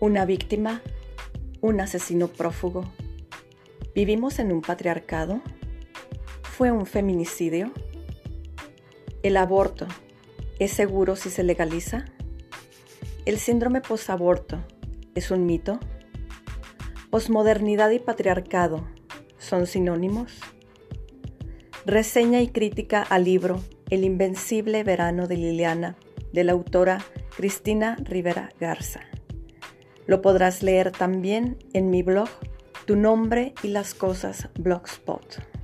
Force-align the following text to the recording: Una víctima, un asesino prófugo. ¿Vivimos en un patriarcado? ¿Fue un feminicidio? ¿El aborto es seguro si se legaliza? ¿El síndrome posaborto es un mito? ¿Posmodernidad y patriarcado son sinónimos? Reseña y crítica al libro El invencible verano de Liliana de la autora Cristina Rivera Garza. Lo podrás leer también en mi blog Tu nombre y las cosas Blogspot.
Una 0.00 0.24
víctima, 0.24 0.80
un 1.60 1.80
asesino 1.80 2.28
prófugo. 2.28 2.84
¿Vivimos 3.96 4.38
en 4.38 4.52
un 4.52 4.62
patriarcado? 4.62 5.40
¿Fue 6.42 6.70
un 6.70 6.86
feminicidio? 6.86 7.72
¿El 9.24 9.36
aborto 9.36 9.88
es 10.60 10.70
seguro 10.70 11.16
si 11.16 11.30
se 11.30 11.42
legaliza? 11.42 12.04
¿El 13.26 13.38
síndrome 13.38 13.80
posaborto 13.80 14.62
es 15.16 15.32
un 15.32 15.46
mito? 15.46 15.80
¿Posmodernidad 17.10 17.90
y 17.90 17.98
patriarcado 17.98 18.86
son 19.38 19.66
sinónimos? 19.66 20.38
Reseña 21.86 22.40
y 22.40 22.46
crítica 22.46 23.02
al 23.02 23.24
libro 23.24 23.60
El 23.90 24.04
invencible 24.04 24.84
verano 24.84 25.26
de 25.26 25.38
Liliana 25.38 25.96
de 26.32 26.44
la 26.44 26.52
autora 26.52 27.04
Cristina 27.36 27.96
Rivera 28.00 28.50
Garza. 28.60 29.00
Lo 30.08 30.22
podrás 30.22 30.62
leer 30.62 30.90
también 30.90 31.58
en 31.74 31.90
mi 31.90 32.02
blog 32.02 32.30
Tu 32.86 32.96
nombre 32.96 33.52
y 33.62 33.68
las 33.68 33.92
cosas 33.92 34.48
Blogspot. 34.58 35.57